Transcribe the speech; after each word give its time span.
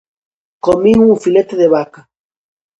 Comín 0.65 0.97
un 1.09 1.15
filete 1.23 1.55
de 1.61 1.67
vaca. 1.75 2.01